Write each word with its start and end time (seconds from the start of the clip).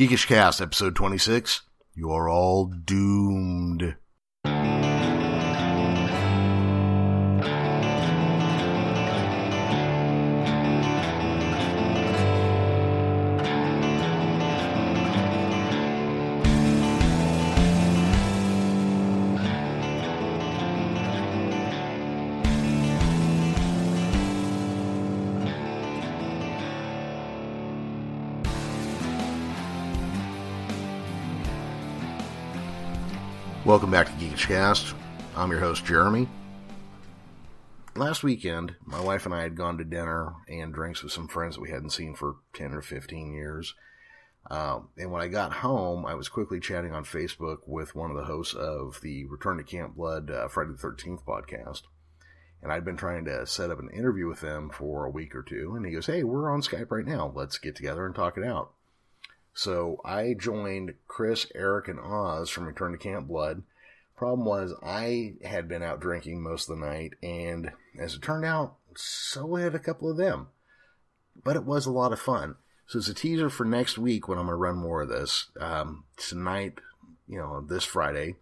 Geekish 0.00 0.26
Cast, 0.26 0.62
episode 0.62 0.96
26. 0.96 1.60
You 1.94 2.10
are 2.10 2.26
all 2.26 2.64
doomed. 2.64 3.96
Welcome 33.70 33.92
back 33.92 34.08
to 34.08 34.12
Geekish 34.14 34.48
Cast. 34.48 34.96
I'm 35.36 35.52
your 35.52 35.60
host, 35.60 35.84
Jeremy. 35.84 36.26
Last 37.94 38.24
weekend, 38.24 38.74
my 38.84 39.00
wife 39.00 39.26
and 39.26 39.32
I 39.32 39.42
had 39.42 39.54
gone 39.54 39.78
to 39.78 39.84
dinner 39.84 40.34
and 40.48 40.74
drinks 40.74 41.04
with 41.04 41.12
some 41.12 41.28
friends 41.28 41.54
that 41.54 41.60
we 41.60 41.70
hadn't 41.70 41.90
seen 41.90 42.16
for 42.16 42.38
10 42.54 42.72
or 42.72 42.82
15 42.82 43.32
years. 43.32 43.76
Um, 44.50 44.88
and 44.98 45.12
when 45.12 45.22
I 45.22 45.28
got 45.28 45.52
home, 45.52 46.04
I 46.04 46.14
was 46.14 46.28
quickly 46.28 46.58
chatting 46.58 46.92
on 46.92 47.04
Facebook 47.04 47.58
with 47.64 47.94
one 47.94 48.10
of 48.10 48.16
the 48.16 48.24
hosts 48.24 48.54
of 48.54 48.98
the 49.02 49.26
Return 49.26 49.58
to 49.58 49.62
Camp 49.62 49.94
Blood 49.94 50.32
uh, 50.32 50.48
Friday 50.48 50.72
the 50.72 50.88
13th 50.88 51.22
podcast. 51.24 51.82
And 52.64 52.72
I'd 52.72 52.84
been 52.84 52.96
trying 52.96 53.24
to 53.26 53.46
set 53.46 53.70
up 53.70 53.78
an 53.78 53.90
interview 53.90 54.26
with 54.26 54.40
them 54.40 54.70
for 54.70 55.04
a 55.04 55.10
week 55.10 55.32
or 55.36 55.44
two. 55.44 55.74
And 55.76 55.86
he 55.86 55.92
goes, 55.92 56.06
Hey, 56.06 56.24
we're 56.24 56.50
on 56.50 56.62
Skype 56.62 56.90
right 56.90 57.06
now. 57.06 57.32
Let's 57.36 57.58
get 57.58 57.76
together 57.76 58.04
and 58.04 58.16
talk 58.16 58.36
it 58.36 58.42
out. 58.42 58.72
So 59.54 60.00
I 60.04 60.34
joined 60.38 60.94
Chris, 61.08 61.46
Eric, 61.54 61.88
and 61.88 62.00
Oz 62.00 62.48
from 62.50 62.66
Return 62.66 62.92
to 62.92 62.98
Camp 62.98 63.28
Blood. 63.28 63.62
Problem 64.16 64.44
was, 64.46 64.74
I 64.82 65.34
had 65.44 65.68
been 65.68 65.82
out 65.82 66.00
drinking 66.00 66.42
most 66.42 66.68
of 66.68 66.78
the 66.78 66.86
night, 66.86 67.14
and 67.22 67.72
as 67.98 68.14
it 68.14 68.22
turned 68.22 68.44
out, 68.44 68.76
so 68.94 69.54
had 69.54 69.74
a 69.74 69.78
couple 69.78 70.10
of 70.10 70.16
them. 70.16 70.48
But 71.42 71.56
it 71.56 71.64
was 71.64 71.86
a 71.86 71.92
lot 71.92 72.12
of 72.12 72.20
fun. 72.20 72.56
So 72.86 72.98
it's 72.98 73.08
a 73.08 73.14
teaser 73.14 73.48
for 73.48 73.64
next 73.64 73.98
week 73.98 74.28
when 74.28 74.36
I'm 74.36 74.46
going 74.46 74.54
to 74.54 74.60
run 74.60 74.76
more 74.76 75.02
of 75.02 75.08
this. 75.08 75.46
Um, 75.58 76.04
tonight, 76.16 76.78
you 77.28 77.38
know, 77.38 77.60
this 77.60 77.84
Friday, 77.84 78.34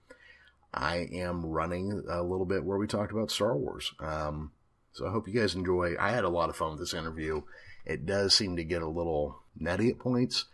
I 0.73 1.09
am 1.13 1.45
running 1.45 2.03
a 2.09 2.23
little 2.23 2.47
bit 2.47 2.65
where 2.65 2.79
we 2.79 2.87
talked 2.87 3.13
about 3.13 3.31
Star 3.31 3.57
Wars. 3.57 3.93
Um, 4.01 4.53
so 4.93 5.07
I 5.07 5.11
hope 5.11 5.29
you 5.29 5.39
guys 5.39 5.55
enjoy. 5.55 5.97
I 6.01 6.11
had 6.11 6.25
a 6.25 6.31
lot 6.31 6.49
of 6.49 6.57
fun 6.57 6.71
with 6.71 6.81
this 6.81 6.95
interview. 6.95 7.43
It 7.85 8.07
does 8.07 8.35
seem 8.35 8.57
to 8.57 8.65
get 8.65 8.83
a 8.83 8.89
little 8.89 9.43
nutty 9.59 9.91
at 9.91 9.99
points. 9.99 10.47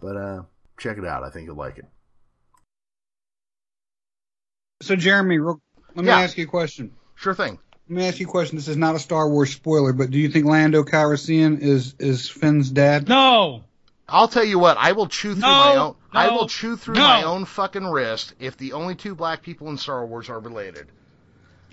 But 0.00 0.16
uh, 0.16 0.42
check 0.78 0.98
it 0.98 1.04
out. 1.04 1.22
I 1.24 1.30
think 1.30 1.46
you'll 1.46 1.56
like 1.56 1.78
it. 1.78 1.84
So, 4.82 4.96
Jeremy, 4.96 5.38
real, 5.38 5.60
let 5.94 6.04
me 6.04 6.10
Yeah. 6.10 6.20
ask 6.20 6.38
you 6.38 6.44
a 6.44 6.48
question. 6.48 6.92
Sure 7.14 7.34
thing. 7.34 7.58
Let 7.88 7.96
me 7.96 8.06
ask 8.08 8.18
you 8.20 8.26
a 8.26 8.30
question. 8.30 8.56
This 8.56 8.68
is 8.68 8.76
not 8.76 8.94
a 8.94 8.98
Star 8.98 9.28
Wars 9.28 9.52
spoiler, 9.52 9.92
but 9.92 10.10
do 10.10 10.18
you 10.18 10.28
think 10.30 10.46
Lando 10.46 10.84
Calrissian 10.84 11.58
is 11.60 11.94
is 11.98 12.28
Finn's 12.28 12.70
dad? 12.70 13.08
No. 13.08 13.64
I'll 14.08 14.28
tell 14.28 14.44
you 14.44 14.58
what. 14.58 14.76
I 14.78 14.92
will 14.92 15.06
chew 15.06 15.34
through 15.34 15.42
No, 15.42 15.48
my 15.48 15.76
own. 15.76 15.94
No, 16.14 16.20
I 16.20 16.28
will 16.30 16.48
chew 16.48 16.76
through 16.76 16.94
no. 16.94 17.00
my 17.02 17.22
own 17.24 17.44
fucking 17.44 17.84
wrist 17.84 18.34
if 18.40 18.56
the 18.56 18.72
only 18.72 18.94
two 18.94 19.14
black 19.14 19.42
people 19.42 19.68
in 19.68 19.76
Star 19.76 20.04
Wars 20.06 20.28
are 20.28 20.40
related. 20.40 20.86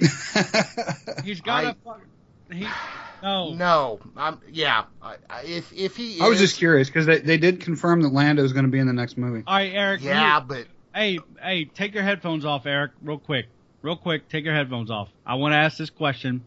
He's 1.24 1.42
got 1.42 1.66
I- 1.66 1.70
a 1.70 1.74
fuck. 1.76 2.02
He, 2.52 2.68
no. 3.24 3.54
No, 3.54 4.00
I'm 4.16 4.40
yeah. 4.52 4.86
I, 5.02 5.16
I, 5.30 5.42
if 5.44 5.74
if 5.74 5.96
he, 5.96 6.20
I 6.22 6.28
was 6.28 6.42
is- 6.42 6.50
just 6.50 6.60
curious 6.60 6.88
because 6.90 7.06
they, 7.06 7.20
they 7.20 7.38
did 7.38 7.62
confirm 7.62 8.02
that 8.02 8.14
Lando 8.14 8.44
is 8.44 8.54
going 8.54 8.66
to 8.66 8.72
be 8.72 8.80
in 8.80 8.88
the 8.88 8.94
next 8.94 9.18
movie. 9.18 9.44
All 9.46 9.56
right, 9.56 9.72
Eric. 9.74 10.02
you- 10.02 10.10
Yeah, 10.10 10.40
but 10.40 10.66
hey, 10.94 11.20
hey, 11.42 11.66
take 11.66 11.94
your 11.94 12.04
headphones 12.04 12.46
off, 12.46 12.66
Eric, 12.66 12.92
real 13.02 13.18
quick. 13.20 13.48
Real 13.82 13.96
quick, 13.98 14.28
take 14.30 14.44
your 14.44 14.56
headphones 14.56 14.90
off. 14.92 15.10
I 15.26 15.36
want 15.36 15.54
to 15.54 15.58
ask 15.58 15.78
this 15.78 15.90
question. 15.92 16.44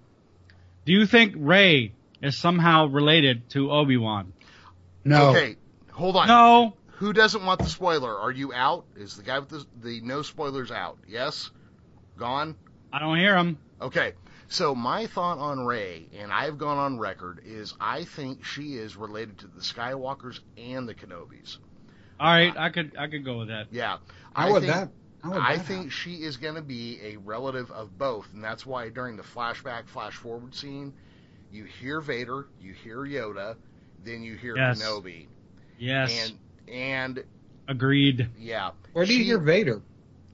Do 0.85 0.93
you 0.93 1.07
think 1.07 1.35
Rey 1.37 1.93
is 2.23 2.37
somehow 2.37 2.87
related 2.87 3.49
to 3.51 3.71
Obi-Wan? 3.71 4.33
No, 5.05 5.29
okay. 5.31 5.57
Hold 5.93 6.17
on. 6.17 6.27
No. 6.29 6.75
Who 6.97 7.13
doesn't 7.15 7.45
want 7.47 7.61
the 7.61 7.67
spoiler? 7.67 8.15
Are 8.15 8.31
you 8.33 8.53
out? 8.53 8.85
Is 8.97 9.17
the 9.17 9.23
guy 9.23 9.39
with 9.39 9.49
the 9.49 9.65
the 9.83 10.01
no 10.03 10.21
spoilers 10.23 10.71
out? 10.71 10.99
Yes. 11.09 11.51
Gone. 12.19 12.57
I 12.93 12.99
don't 12.99 13.17
hear 13.17 13.37
him. 13.37 13.57
Okay. 13.81 14.13
So 14.51 14.75
my 14.75 15.07
thought 15.07 15.39
on 15.39 15.65
Rey, 15.65 16.09
and 16.19 16.33
I've 16.33 16.59
gone 16.59 16.77
on 16.77 16.99
record, 16.99 17.41
is 17.45 17.73
I 17.81 18.03
think 18.03 18.45
she 18.45 18.75
is 18.75 18.97
related 18.97 19.39
to 19.39 19.47
the 19.47 19.61
Skywalkers 19.61 20.41
and 20.59 20.89
the 20.89 20.95
Kenobis. 20.95 21.57
All 22.19 22.29
right, 22.31 22.53
I 22.57 22.69
could 22.69 22.97
I 22.99 23.07
could 23.07 23.25
go 23.25 23.39
with 23.39 23.49
that. 23.49 23.69
Yeah. 23.71 23.99
how 24.35 24.49
I 24.49 24.51
would 24.51 24.63
think, 24.65 24.75
that? 24.75 24.89
Would 25.25 25.37
I 25.39 25.57
that 25.57 25.67
think 25.67 25.93
she 25.93 26.15
is 26.17 26.37
going 26.37 26.57
to 26.57 26.63
be 26.63 26.99
a 27.01 27.17
relative 27.19 27.71
of 27.71 27.97
both, 27.97 28.27
and 28.35 28.43
that's 28.43 28.67
why 28.67 28.89
during 28.89 29.17
the 29.17 29.23
flashback, 29.23 29.87
flash 29.87 30.15
forward 30.17 30.53
scene, 30.55 30.93
you 31.53 31.65
hear 31.65 32.01
Vader, 32.01 32.47
you 32.61 32.73
hear 32.73 32.99
Yoda, 32.99 33.55
then 34.05 34.23
you 34.25 34.35
hear 34.35 34.57
Yes. 34.57 34.83
Kenobi, 34.83 35.29
Yes. 35.79 36.29
and 36.69 36.75
and 36.75 37.25
Agreed. 37.69 38.29
yeah. 38.37 38.73
Where 38.95 39.07
do 39.07 39.17
you 39.17 39.25
hear 39.25 39.39
Vader? 39.39 39.81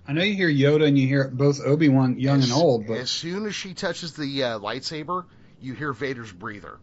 I 0.09 0.12
know 0.12 0.22
you 0.22 0.34
hear 0.34 0.49
Yoda 0.49 0.87
and 0.87 0.97
you 0.99 1.06
hear 1.06 1.28
both 1.28 1.61
Obi 1.61 1.89
Wan 1.89 2.19
young 2.19 2.39
as, 2.39 2.44
and 2.50 2.53
old, 2.53 2.87
but 2.87 2.99
as 2.99 3.11
soon 3.11 3.47
as 3.47 3.55
she 3.55 3.75
touches 3.75 4.15
the 4.15 4.44
uh, 4.44 4.59
lightsaber, 4.61 5.25
you 5.61 5.75
hear 5.75 5.93
Vader's 5.93 6.33
breather. 6.33 6.78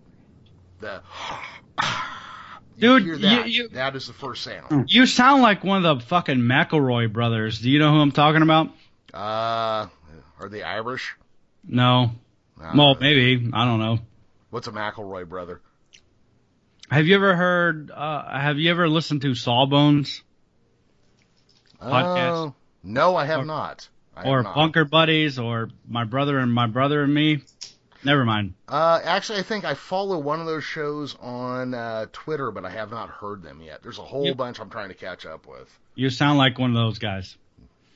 The 0.79 1.01
you 2.77 2.99
Dude, 2.99 3.03
hear 3.03 3.17
that. 3.17 3.47
you- 3.49 3.63
you- 3.63 3.69
that 3.69 3.95
is 3.95 4.07
the 4.07 4.13
first 4.13 4.43
sound. 4.43 4.65
Hmm. 4.67 4.81
You 4.87 5.05
sound 5.05 5.41
like 5.41 5.63
one 5.63 5.85
of 5.85 5.99
the 5.99 6.05
fucking 6.05 6.37
McElroy 6.39 7.11
brothers. 7.11 7.59
Do 7.59 7.69
you 7.69 7.79
know 7.79 7.91
who 7.91 7.99
I'm 7.99 8.11
talking 8.11 8.41
about? 8.41 8.67
Uh, 9.13 9.87
are 10.39 10.49
they 10.49 10.63
Irish? 10.63 11.15
No. 11.65 12.11
Uh, 12.61 12.73
Well, 12.75 12.95
maybe. 12.99 13.49
I 13.53 13.65
don't 13.65 13.79
know. 13.79 13.99
What's 14.49 14.67
a 14.67 14.71
McElroy 14.71 15.27
brother? 15.29 15.61
Have 16.91 17.07
you 17.07 17.15
ever 17.15 17.35
heard? 17.35 17.89
Uh, 17.89 18.39
have 18.39 18.59
you 18.59 18.69
ever 18.69 18.89
listened 18.89 19.21
to 19.21 19.33
Sawbones 19.33 20.21
Podcast. 21.81 22.47
Uh, 22.49 22.51
no, 22.83 23.15
I 23.15 23.25
have 23.25 23.41
Or- 23.41 23.45
not. 23.45 23.87
I 24.15 24.23
have 24.23 24.29
or 24.31 24.43
not. 24.43 24.55
Bunker 24.55 24.85
Buddies 24.85 25.39
or 25.39 25.69
My 25.87 26.03
Brother 26.03 26.37
and 26.37 26.53
My 26.53 26.67
Brother 26.67 27.01
and 27.03 27.13
Me? 27.13 27.41
Never 28.05 28.25
mind. 28.25 28.53
Uh, 28.67 28.99
actually, 29.03 29.39
I 29.39 29.43
think 29.43 29.63
I 29.65 29.73
follow 29.75 30.17
one 30.19 30.39
of 30.41 30.45
those 30.45 30.63
shows 30.63 31.15
on 31.21 31.73
uh, 31.73 32.05
Twitter, 32.11 32.51
but 32.51 32.65
I 32.65 32.69
have 32.69 32.91
not 32.91 33.09
heard 33.09 33.41
them 33.41 33.61
yet. 33.61 33.81
There's 33.81 33.97
a 33.97 34.03
whole 34.03 34.25
You- 34.25 34.35
bunch 34.35 34.59
I'm 34.59 34.69
trying 34.69 34.89
to 34.89 34.93
catch 34.95 35.25
up 35.25 35.47
with. 35.47 35.67
You 35.95 36.09
sound 36.09 36.37
like 36.37 36.59
one 36.59 36.69
of 36.71 36.75
those 36.75 36.99
guys. 36.99 37.37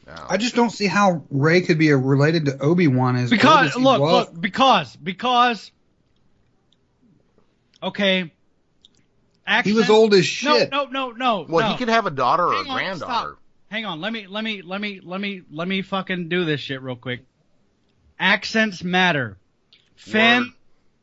Uh, 0.07 0.25
I 0.29 0.37
just 0.37 0.55
don't 0.55 0.69
see 0.69 0.87
how 0.87 1.23
Rey 1.29 1.61
could 1.61 1.77
be 1.77 1.91
related 1.91 2.45
to 2.45 2.57
Obi 2.59 2.87
Wan 2.87 3.17
as 3.17 3.29
Because 3.29 3.71
as 3.71 3.75
look, 3.75 3.99
was. 3.99 4.27
look, 4.29 4.41
because 4.41 4.95
because 4.95 5.69
okay. 7.83 8.31
he 9.65 9.73
was 9.73 9.89
old 9.89 10.13
as 10.13 10.25
shit. 10.25 10.71
No, 10.71 10.85
no, 10.85 11.09
no, 11.09 11.11
no. 11.11 11.45
well, 11.49 11.65
no. 11.67 11.71
he 11.73 11.77
could 11.77 11.89
have 11.89 12.05
a 12.05 12.11
daughter 12.11 12.45
or 12.45 12.53
a 12.53 12.59
on, 12.59 12.65
granddaughter. 12.65 13.35
stop. 13.35 13.39
Hang 13.69 13.85
on, 13.85 13.99
let 13.99 14.13
me 14.13 14.27
let 14.27 14.43
me 14.43 14.61
let 14.61 14.79
me 14.79 15.01
let 15.03 15.19
me 15.19 15.41
let 15.51 15.67
me 15.67 15.81
fucking 15.81 16.29
do 16.29 16.45
this 16.45 16.61
shit 16.61 16.81
real 16.81 16.95
quick. 16.95 17.25
Accents 18.17 18.83
matter. 18.83 19.37
Finn 19.95 20.43
Word. 20.43 20.53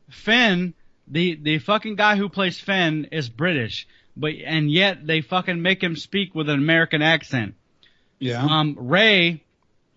Finn, 0.09 0.73
the 1.07 1.35
the 1.35 1.59
fucking 1.59 1.95
guy 1.95 2.15
who 2.15 2.29
plays 2.29 2.59
Finn 2.59 3.09
is 3.11 3.29
British, 3.29 3.87
but 4.17 4.33
and 4.45 4.71
yet 4.71 5.05
they 5.05 5.21
fucking 5.21 5.61
make 5.61 5.83
him 5.83 5.95
speak 5.95 6.33
with 6.33 6.49
an 6.49 6.57
American 6.57 7.01
accent. 7.01 7.55
Yeah. 8.19 8.43
Um, 8.43 8.75
Rey 8.79 9.43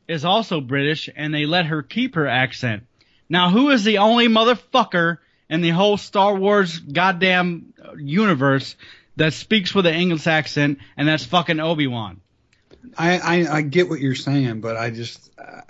is 0.07 0.25
also 0.25 0.61
British, 0.61 1.09
and 1.15 1.33
they 1.33 1.47
let 1.47 1.67
her 1.67 1.83
keep 1.83 2.17
her 2.17 2.27
accent. 2.27 2.85
Now, 3.29 3.51
who 3.51 3.71
is 3.71 3.85
the 3.85 3.99
only 3.99 4.29
motherfucker 4.29 5.19
in 5.49 5.61
the 5.61 5.71
whole 5.71 5.97
Star 5.97 6.35
Wars 6.35 6.79
goddamn 6.79 7.73
uh, 7.83 7.95
universe 7.95 8.75
that 9.17 9.35
speaks 9.35 9.75
with 9.75 9.87
an 9.87 9.95
English 9.95 10.27
accent, 10.27 10.79
and 10.97 11.07
that's 11.07 11.25
fucking 11.25 11.61
Obi 11.61 11.87
Wan? 11.87 12.21
I, 12.97 13.19
I 13.19 13.57
I 13.59 13.63
get 13.63 13.89
what 13.89 14.01
you're 14.01 14.15
saying, 14.15 14.61
but 14.61 14.77
I 14.77 14.91
just 14.91 15.31
uh, 15.39 15.61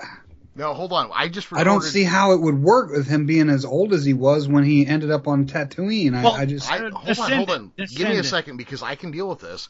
No, 0.55 0.75
hold 0.75 0.93
on. 0.93 1.11
I 1.15 1.29
just 1.29 1.53
I 1.53 1.65
don't 1.65 1.83
see 1.83 2.05
how 2.05 2.33
it 2.33 2.41
would 2.41 2.61
work 2.63 2.91
with 2.91 3.07
him 3.07 3.27
being 3.27 3.49
as 3.49 3.65
old 3.65 3.93
as 3.93 4.05
he 4.05 4.15
was 4.15 4.49
when 4.49 4.65
he 4.65 4.87
ended 4.87 5.11
up 5.11 5.29
on 5.29 5.47
Tatooine. 5.47 6.15
I, 6.15 6.25
Well, 6.25 6.33
I 6.33 6.47
just 6.47 6.71
I, 6.71 6.79
hold 6.79 7.19
on, 7.19 7.33
hold 7.33 7.51
on. 7.51 7.73
Give 7.95 8.09
me 8.09 8.17
a 8.19 8.25
second 8.25 8.57
because 8.57 8.83
I 8.83 8.95
can 8.95 9.11
deal 9.11 9.29
with 9.29 9.41
this. 9.41 9.69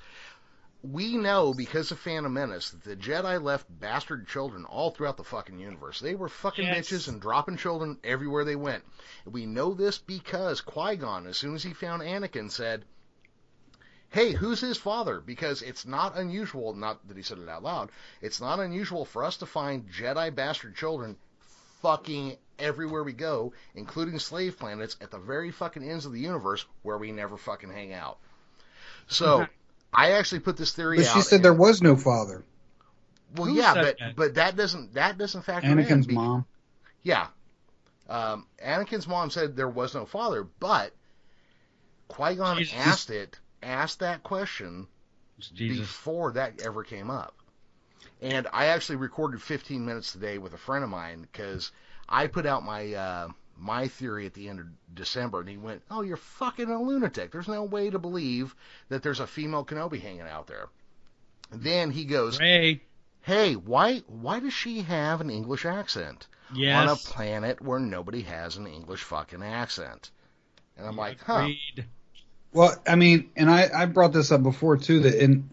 We 0.82 1.17
know 1.17 1.52
because 1.55 1.90
of 1.90 1.99
Phantom 1.99 2.32
Menace 2.32 2.70
that 2.70 2.85
the 2.85 2.94
Jedi 2.94 3.43
left 3.43 3.67
bastard 3.81 4.29
children 4.29 4.64
all 4.64 4.90
throughout 4.90 5.17
the 5.17 5.25
fucking 5.25 5.58
universe. 5.58 5.99
They 5.99 6.14
were 6.14 6.29
fucking 6.29 6.67
Yes. 6.67 6.88
bitches 6.88 7.08
and 7.08 7.20
dropping 7.20 7.56
children 7.56 7.99
everywhere 8.05 8.44
they 8.44 8.55
went. 8.55 8.85
We 9.26 9.44
know 9.44 9.75
this 9.75 9.99
because 9.99 10.61
Qui 10.61 10.96
Gon, 10.96 11.26
as 11.26 11.37
soon 11.37 11.56
as 11.56 11.64
he 11.64 11.73
found 11.75 12.02
Anakin, 12.02 12.49
said, 12.50 12.85
Hey, 14.10 14.32
who's 14.32 14.60
his 14.60 14.78
father? 14.78 15.20
Because 15.20 15.60
it's 15.62 15.84
not 15.87 16.16
unusual, 16.16 16.75
not 16.75 17.06
that 17.08 17.16
he 17.16 17.22
said 17.22 17.38
it 17.38 17.49
out 17.49 17.62
loud, 17.62 17.90
it's 18.22 18.40
not 18.40 18.58
unusual 18.60 19.05
for 19.05 19.25
us 19.25 19.37
to 19.38 19.46
find 19.46 19.88
Jedi 19.90 20.34
bastard 20.34 20.75
children 20.76 21.16
fucking 21.82 22.37
everywhere 22.58 23.05
we 23.05 23.12
go, 23.12 23.52
including 23.75 24.19
slave 24.19 24.58
planets 24.58 24.96
at 25.00 25.10
the 25.10 25.19
very 25.19 25.50
fucking 25.50 25.88
ends 25.88 26.06
of 26.06 26.12
the 26.12 26.20
universe 26.20 26.64
where 26.82 26.96
we 26.99 27.12
never 27.12 27.37
fucking 27.37 27.70
hang 27.70 27.93
out. 27.93 28.19
So, 29.08 29.46
I 29.93 30.12
actually 30.12 30.40
put 30.40 30.56
this 30.56 30.72
theory 30.72 30.96
But 30.99 31.06
out. 31.08 31.14
she 31.16 31.22
said 31.22 31.37
and- 31.37 31.44
there 31.44 31.54
was 31.54 31.82
no 31.82 31.96
father. 31.96 32.44
Well, 33.37 33.49
Who 33.49 33.56
yeah, 33.56 33.75
but 33.75 33.99
that? 33.99 34.16
but 34.16 34.34
that 34.37 34.56
doesn't 34.56 34.94
that 34.94 35.19
doesn't 35.19 35.43
factor 35.43 35.69
in. 35.69 35.76
Anakin's 35.76 36.08
mom. 36.08 36.46
Yeah. 37.02 37.26
Um, 38.08 38.46
Anakin's 38.64 39.06
mom 39.06 39.28
said 39.31 39.54
there 39.54 39.69
was 39.69 39.94
no 39.94 40.06
father, 40.06 40.44
but 40.58 40.94
Qui 42.08 42.37
Gon 42.37 42.64
asked 42.75 43.11
it, 43.11 43.38
asked 43.62 43.99
that 44.00 44.22
question 44.22 44.88
before 45.55 46.32
that 46.32 46.60
ever 46.60 46.82
came 46.82 47.10
up. 47.10 47.34
And 48.20 48.46
I 48.52 48.66
actually 48.66 48.96
recorded 48.96 49.43
15 49.43 49.84
minutes 49.84 50.12
today 50.12 50.38
with 50.38 50.52
a 50.55 50.58
friend 50.58 50.82
of 50.84 50.90
mine 50.90 51.22
because 51.22 51.70
I 52.08 52.26
put 52.26 52.46
out 52.46 52.64
my 52.64 52.93
uh, 52.94 53.28
my 53.56 53.88
theory 53.88 54.26
at 54.26 54.34
the 54.34 54.49
end 54.49 54.60
of 54.60 54.66
December, 54.94 55.40
and 55.40 55.49
he 55.49 55.56
went, 55.56 55.82
"Oh, 55.90 56.02
you're 56.02 56.16
fucking 56.16 56.70
a 56.70 56.82
lunatic. 56.82 57.31
There's 57.31 57.49
no 57.49 57.64
way 57.64 57.90
to 57.90 57.99
believe 57.99 58.55
that 58.88 59.02
there's 59.02 59.20
a 59.20 59.26
female 59.26 59.64
Kenobi 59.64 60.00
hanging 60.00 60.22
out 60.22 60.46
there." 60.46 60.69
Then 61.50 61.90
he 61.90 62.04
goes, 62.04 62.38
"Hey, 62.38 62.82
"Hey, 63.22 63.54
why 63.56 63.99
why 64.06 64.40
does 64.40 64.54
she 64.54 64.82
have 64.82 65.20
an 65.20 65.31
English 65.31 65.64
accent?" 65.64 66.26
on 66.81 66.88
a 66.88 66.96
planet 66.96 67.61
where 67.61 67.78
nobody 67.78 68.22
has 68.22 68.56
an 68.56 68.66
English 68.66 69.02
fucking 69.02 69.43
accent. 69.43 70.11
And 70.76 70.87
I'm 70.87 70.96
like, 70.96 71.20
huh. 71.20 71.49
Well, 72.53 72.75
I 72.87 72.97
mean, 72.97 73.31
and 73.37 73.50
I, 73.50 73.69
I 73.75 73.87
brought 73.87 74.12
this 74.12 74.33
up 74.33 74.43
before 74.43 74.77
too 74.77 75.00
that 75.00 75.15
in 75.15 75.50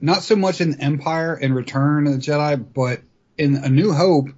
not 0.00 0.22
so 0.22 0.36
much 0.36 0.60
in 0.60 0.80
Empire 0.80 1.34
and 1.34 1.54
Return 1.54 2.06
of 2.06 2.12
the 2.12 2.18
Jedi, 2.18 2.64
but 2.72 3.00
in 3.36 3.56
A 3.56 3.68
New 3.68 3.92
Hope, 3.92 4.28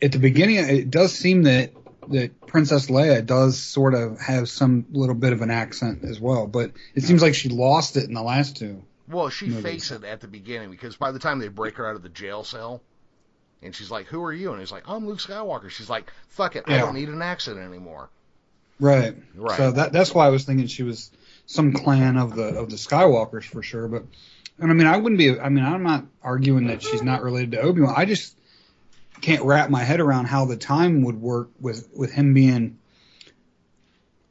at 0.00 0.12
the 0.12 0.18
beginning, 0.18 0.56
it 0.56 0.90
does 0.90 1.12
seem 1.12 1.44
that 1.44 1.72
that 2.08 2.46
Princess 2.46 2.86
Leia 2.86 3.24
does 3.24 3.58
sort 3.58 3.94
of 3.94 4.20
have 4.20 4.48
some 4.48 4.86
little 4.92 5.14
bit 5.14 5.32
of 5.32 5.42
an 5.42 5.50
accent 5.50 6.04
as 6.04 6.20
well, 6.20 6.46
but 6.46 6.70
it 6.94 7.02
seems 7.02 7.20
like 7.20 7.34
she 7.34 7.48
lost 7.48 7.96
it 7.96 8.04
in 8.04 8.14
the 8.14 8.22
last 8.22 8.56
two. 8.56 8.82
Well, 9.08 9.28
she 9.28 9.46
Movies. 9.46 9.62
fakes 9.62 9.90
it 9.90 10.04
at 10.04 10.20
the 10.20 10.28
beginning 10.28 10.70
because 10.70 10.96
by 10.96 11.10
the 11.12 11.18
time 11.18 11.40
they 11.40 11.48
break 11.48 11.76
her 11.76 11.88
out 11.88 11.96
of 11.96 12.02
the 12.02 12.08
jail 12.08 12.44
cell, 12.44 12.82
and 13.62 13.74
she's 13.74 13.90
like, 13.90 14.06
"Who 14.06 14.22
are 14.22 14.32
you?" 14.32 14.52
and 14.52 14.60
he's 14.60 14.72
like, 14.72 14.84
"I'm 14.88 15.06
Luke 15.06 15.18
Skywalker." 15.18 15.70
She's 15.70 15.90
like, 15.90 16.12
"Fuck 16.28 16.56
it, 16.56 16.64
I 16.66 16.78
don't 16.78 16.94
need 16.94 17.08
an 17.08 17.22
accent 17.22 17.58
anymore." 17.58 18.10
Right. 18.78 19.16
Right. 19.34 19.56
So 19.56 19.72
that 19.72 19.92
that's 19.92 20.14
why 20.14 20.26
I 20.26 20.30
was 20.30 20.44
thinking 20.44 20.66
she 20.66 20.82
was 20.82 21.10
some 21.46 21.72
clan 21.72 22.16
of 22.16 22.34
the 22.34 22.44
of 22.56 22.70
the 22.70 22.76
Skywalkers 22.76 23.44
for 23.44 23.62
sure. 23.62 23.88
But 23.88 24.04
and 24.58 24.70
I 24.70 24.74
mean, 24.74 24.86
I 24.86 24.96
wouldn't 24.96 25.18
be. 25.18 25.38
I 25.38 25.48
mean, 25.48 25.64
I'm 25.64 25.82
not 25.82 26.04
arguing 26.22 26.66
that 26.68 26.82
she's 26.82 27.02
not 27.02 27.22
related 27.22 27.52
to 27.52 27.60
Obi 27.60 27.80
Wan. 27.80 27.94
I 27.96 28.04
just 28.04 28.36
can't 29.20 29.42
wrap 29.42 29.70
my 29.70 29.82
head 29.82 30.00
around 30.00 30.26
how 30.26 30.44
the 30.44 30.56
time 30.56 31.02
would 31.02 31.20
work 31.20 31.50
with 31.60 31.88
with 31.94 32.12
him 32.12 32.34
being. 32.34 32.78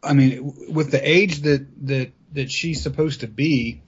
I 0.03 0.13
mean, 0.13 0.53
with 0.69 0.91
the 0.91 1.07
age 1.07 1.41
that 1.41 1.65
that 1.87 2.11
that 2.33 2.51
she's 2.51 2.81
supposed 2.81 3.21
to 3.21 3.27
be. 3.27 3.81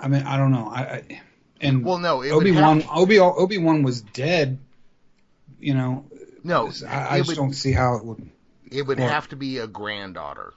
I 0.00 0.08
mean, 0.08 0.24
I 0.24 0.36
don't 0.36 0.52
know. 0.52 0.68
I, 0.68 0.80
I 0.80 1.22
and 1.60 1.84
Well, 1.84 1.98
no, 1.98 2.22
Obi 2.22 2.52
Wan 2.52 2.84
Obi 2.90 3.18
Obi 3.18 3.58
Wan 3.58 3.82
was 3.82 4.02
dead. 4.02 4.58
You 5.60 5.74
know, 5.74 6.04
No, 6.42 6.70
I, 6.86 7.14
I 7.14 7.18
just 7.18 7.28
would, 7.28 7.36
don't 7.36 7.54
see 7.54 7.72
how 7.72 7.96
it 7.96 8.04
would. 8.04 8.28
It 8.70 8.82
would 8.82 8.98
Well- 8.98 9.08
have 9.08 9.28
to 9.28 9.36
be 9.36 9.58
a 9.58 9.66
granddaughter. 9.66 10.54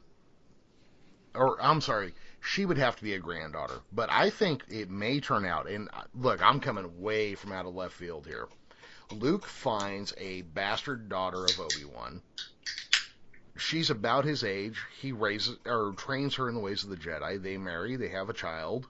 Or 1.36 1.62
I'm 1.62 1.82
sorry, 1.82 2.16
she 2.42 2.66
would 2.66 2.78
have 2.80 2.96
to 2.96 3.04
be 3.04 3.14
a 3.14 3.20
granddaughter. 3.20 3.80
But 3.92 4.10
I 4.10 4.30
think 4.32 4.64
it 4.70 4.90
may 4.90 5.20
turn 5.20 5.46
out. 5.46 5.70
And 5.70 5.88
uh, 5.94 6.04
look, 6.16 6.42
I'm 6.42 6.60
coming 6.60 7.00
way 7.02 7.36
from 7.36 7.52
out 7.52 7.66
of 7.68 7.76
left 7.76 7.94
field 7.94 8.26
here. 8.26 8.48
Luke 9.12 9.46
finds 9.46 10.14
a 10.18 10.42
bastard 10.42 11.10
daughter 11.10 11.44
of 11.46 11.60
Obi 11.60 11.86
Wan. 11.86 12.22
She's 13.56 13.90
about 13.90 14.26
his 14.26 14.44
age. 14.44 14.80
He 15.00 15.12
raises 15.12 15.58
or 15.66 15.94
trains 15.98 16.36
her 16.36 16.48
in 16.50 16.56
the 16.56 16.62
ways 16.62 16.84
of 16.84 16.90
the 16.90 16.96
Jedi. 16.98 17.42
They 17.42 17.58
marry. 17.58 17.96
They 17.96 18.10
have 18.10 18.30
a 18.30 18.34
child, 18.34 18.88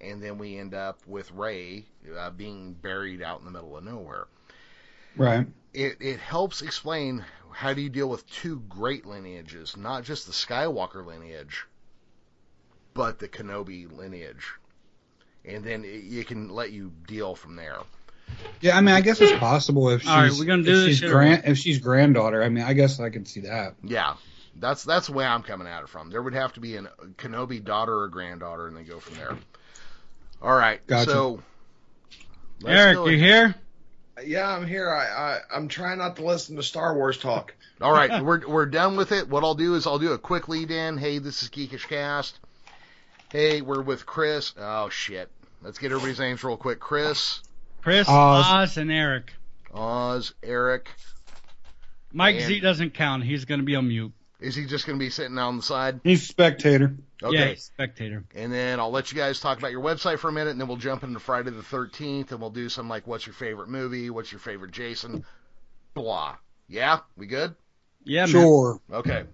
and 0.00 0.22
then 0.22 0.36
we 0.38 0.56
end 0.58 0.74
up 0.74 0.98
with 1.06 1.30
Rey 1.32 1.86
uh, 2.16 2.30
being 2.30 2.72
buried 2.74 3.22
out 3.22 3.38
in 3.38 3.44
the 3.44 3.50
middle 3.50 3.76
of 3.76 3.84
nowhere 3.84 4.26
Right. 5.16 5.46
it, 5.72 5.96
it 6.00 6.20
helps 6.20 6.60
explain 6.62 7.24
how 7.52 7.72
do 7.74 7.80
you 7.80 7.88
deal 7.90 8.08
with 8.08 8.28
two 8.30 8.60
great 8.68 9.06
lineages, 9.06 9.76
not 9.76 10.04
just 10.04 10.26
the 10.26 10.32
Skywalker 10.32 11.04
lineage, 11.04 11.66
but 12.94 13.18
the 13.18 13.28
Kenobi 13.28 13.90
lineage. 13.90 14.52
And 15.44 15.64
then 15.64 15.84
it, 15.84 15.88
it 15.88 16.26
can 16.26 16.50
let 16.50 16.72
you 16.72 16.92
deal 17.06 17.34
from 17.34 17.56
there. 17.56 17.78
Yeah, 18.60 18.76
I 18.76 18.80
mean, 18.80 18.94
I 18.94 19.00
guess 19.00 19.20
it's 19.20 19.38
possible 19.38 19.90
if 19.90 20.02
she's 20.02 20.10
All 20.10 20.18
right, 20.22 20.32
we're 20.38 20.44
gonna 20.44 20.62
do 20.62 20.70
if 20.70 20.86
this 20.86 20.98
she's 20.98 21.10
grand 21.10 21.42
if 21.46 21.58
she's 21.58 21.78
granddaughter. 21.78 22.42
I 22.42 22.48
mean, 22.48 22.64
I 22.64 22.74
guess 22.74 23.00
I 23.00 23.10
could 23.10 23.26
see 23.26 23.40
that. 23.40 23.74
Yeah, 23.82 24.14
that's 24.56 24.84
that's 24.84 25.06
the 25.08 25.12
way 25.14 25.24
I'm 25.24 25.42
coming 25.42 25.66
at 25.66 25.82
it 25.82 25.88
from. 25.88 26.10
There 26.10 26.22
would 26.22 26.34
have 26.34 26.52
to 26.54 26.60
be 26.60 26.76
a 26.76 26.82
Kenobi 27.16 27.64
daughter 27.64 27.98
or 27.98 28.08
granddaughter, 28.08 28.68
and 28.68 28.76
then 28.76 28.84
go 28.84 29.00
from 29.00 29.16
there. 29.16 29.36
All 30.42 30.54
right, 30.54 30.86
Gotcha. 30.86 31.10
so 31.10 31.42
let's 32.62 32.78
Eric, 32.78 32.96
you 32.96 33.04
ahead- 33.06 33.18
here? 33.18 33.54
Yeah, 34.24 34.48
I'm 34.48 34.66
here. 34.66 34.90
I, 34.90 35.06
I 35.06 35.38
I'm 35.54 35.68
trying 35.68 35.98
not 35.98 36.16
to 36.16 36.24
listen 36.24 36.56
to 36.56 36.62
Star 36.62 36.94
Wars 36.94 37.18
talk. 37.18 37.54
All 37.80 37.92
right, 37.92 38.22
we're 38.22 38.46
we're 38.46 38.66
done 38.66 38.96
with 38.96 39.12
it. 39.12 39.28
What 39.28 39.42
I'll 39.44 39.54
do 39.54 39.74
is 39.74 39.86
I'll 39.86 39.98
do 39.98 40.12
a 40.12 40.18
quick 40.18 40.48
lead 40.48 40.70
in. 40.70 40.98
Hey, 40.98 41.18
this 41.18 41.42
is 41.42 41.48
Geekish 41.48 41.88
Cast. 41.88 42.38
Hey, 43.32 43.60
we're 43.62 43.82
with 43.82 44.04
Chris. 44.06 44.52
Oh 44.58 44.88
shit. 44.90 45.30
Let's 45.62 45.78
get 45.78 45.92
everybody's 45.92 46.18
names 46.18 46.42
real 46.42 46.56
quick. 46.56 46.80
Chris, 46.80 47.40
Chris, 47.82 48.08
Oz. 48.08 48.44
Oz, 48.46 48.76
and 48.76 48.90
Eric. 48.90 49.32
Oz, 49.74 50.32
Eric. 50.42 50.88
Mike 52.12 52.36
And- 52.36 52.44
Z 52.44 52.60
doesn't 52.60 52.94
count. 52.94 53.24
He's 53.24 53.44
going 53.44 53.60
to 53.60 53.66
be 53.66 53.76
on 53.76 53.88
mute. 53.88 54.12
Is 54.40 54.56
he 54.56 54.64
just 54.64 54.86
going 54.86 54.98
to 54.98 55.04
be 55.04 55.10
sitting 55.10 55.36
on 55.38 55.58
the 55.58 55.62
side? 55.62 56.00
He's 56.02 56.22
a 56.22 56.26
spectator. 56.26 56.94
Okay. 57.22 57.50
Yeah, 57.50 57.54
spectator. 57.56 58.24
And 58.34 58.52
then 58.52 58.80
I'll 58.80 58.90
let 58.90 59.12
you 59.12 59.18
guys 59.18 59.40
talk 59.40 59.58
about 59.58 59.72
your 59.72 59.82
website 59.82 60.18
for 60.18 60.28
a 60.28 60.32
minute, 60.32 60.50
and 60.50 60.60
then 60.60 60.68
we'll 60.68 60.76
jump 60.76 61.02
into 61.02 61.20
Friday 61.20 61.50
the 61.50 61.62
13th, 61.62 62.30
and 62.30 62.40
we'll 62.40 62.50
do 62.50 62.68
some 62.68 62.88
like, 62.88 63.06
what's 63.06 63.26
your 63.26 63.34
favorite 63.34 63.68
movie? 63.68 64.10
What's 64.10 64.32
your 64.32 64.38
favorite 64.38 64.70
Jason? 64.72 65.24
Blah. 65.94 66.36
Yeah? 66.68 67.00
We 67.16 67.26
good? 67.26 67.54
Yeah, 68.04 68.22
man. 68.22 68.28
Sure. 68.28 68.80
Okay. 68.92 69.24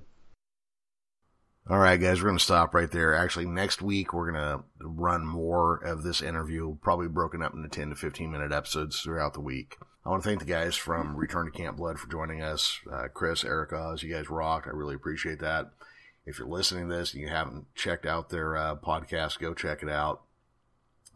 All 1.68 1.78
right, 1.78 2.00
guys, 2.00 2.22
we're 2.22 2.28
going 2.28 2.38
to 2.38 2.44
stop 2.44 2.74
right 2.74 2.90
there. 2.90 3.14
Actually, 3.14 3.46
next 3.46 3.82
week 3.82 4.12
we're 4.12 4.30
going 4.30 4.42
to 4.42 4.64
run 4.80 5.26
more 5.26 5.78
of 5.78 6.04
this 6.04 6.22
interview, 6.22 6.76
probably 6.80 7.08
broken 7.08 7.42
up 7.42 7.54
into 7.54 7.68
10 7.68 7.90
to 7.90 7.96
15 7.96 8.30
minute 8.30 8.52
episodes 8.52 9.00
throughout 9.00 9.34
the 9.34 9.40
week. 9.40 9.76
I 10.04 10.10
want 10.10 10.22
to 10.22 10.28
thank 10.28 10.38
the 10.38 10.46
guys 10.46 10.76
from 10.76 11.16
Return 11.16 11.46
to 11.46 11.50
Camp 11.50 11.76
Blood 11.76 11.98
for 11.98 12.08
joining 12.08 12.40
us. 12.40 12.78
Uh, 12.90 13.08
Chris, 13.12 13.44
Eric 13.44 13.72
Oz, 13.72 14.04
you 14.04 14.14
guys 14.14 14.30
rock. 14.30 14.68
I 14.68 14.76
really 14.76 14.94
appreciate 14.94 15.40
that. 15.40 15.72
If 16.26 16.40
you're 16.40 16.48
listening 16.48 16.88
to 16.88 16.94
this 16.94 17.12
and 17.12 17.22
you 17.22 17.28
haven't 17.28 17.72
checked 17.76 18.04
out 18.04 18.30
their 18.30 18.56
uh, 18.56 18.74
podcast, 18.76 19.38
go 19.38 19.54
check 19.54 19.82
it 19.82 19.88
out. 19.88 20.22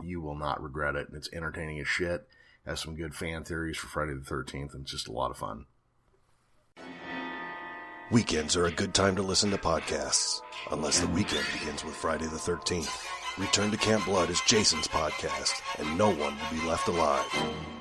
You 0.02 0.20
will 0.20 0.36
not 0.36 0.62
regret 0.62 0.94
it. 0.94 1.08
It's 1.12 1.28
entertaining 1.32 1.80
as 1.80 1.88
shit. 1.88 2.28
Has 2.64 2.80
some 2.80 2.94
good 2.94 3.14
fan 3.14 3.42
theories 3.42 3.76
for 3.76 3.88
Friday 3.88 4.14
the 4.14 4.20
13th, 4.20 4.72
and 4.72 4.82
it's 4.82 4.92
just 4.92 5.08
a 5.08 5.12
lot 5.12 5.32
of 5.32 5.36
fun. 5.36 5.66
Weekends 8.12 8.56
are 8.56 8.66
a 8.66 8.72
good 8.72 8.94
time 8.94 9.16
to 9.16 9.22
listen 9.22 9.50
to 9.50 9.58
podcasts, 9.58 10.40
unless 10.70 11.00
the 11.00 11.08
weekend 11.08 11.44
begins 11.58 11.84
with 11.84 11.94
Friday 11.94 12.26
the 12.26 12.36
13th. 12.36 13.06
Return 13.38 13.70
to 13.70 13.76
Camp 13.76 14.04
Blood 14.04 14.30
is 14.30 14.40
Jason's 14.42 14.88
podcast, 14.88 15.60
and 15.78 15.98
no 15.98 16.08
one 16.08 16.36
will 16.36 16.60
be 16.60 16.66
left 16.68 16.88
alive. 16.88 17.24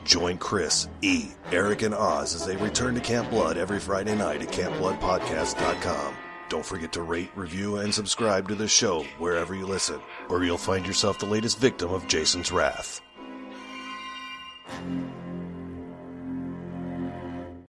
Join 0.03 0.37
Chris, 0.37 0.87
E, 1.01 1.29
Eric, 1.51 1.81
and 1.81 1.93
Oz 1.93 2.33
as 2.33 2.45
they 2.45 2.55
return 2.57 2.95
to 2.95 3.01
Camp 3.01 3.29
Blood 3.29 3.57
every 3.57 3.79
Friday 3.79 4.15
night 4.15 4.41
at 4.41 4.49
CampBloodPodcast.com. 4.49 6.15
Don't 6.49 6.65
forget 6.65 6.91
to 6.93 7.03
rate, 7.03 7.29
review, 7.35 7.77
and 7.77 7.93
subscribe 7.93 8.47
to 8.47 8.55
the 8.55 8.67
show 8.67 9.03
wherever 9.19 9.53
you 9.53 9.67
listen, 9.67 10.01
or 10.29 10.43
you'll 10.43 10.57
find 10.57 10.85
yourself 10.85 11.19
the 11.19 11.27
latest 11.27 11.59
victim 11.59 11.91
of 11.91 12.07
Jason's 12.07 12.51
wrath. 12.51 13.01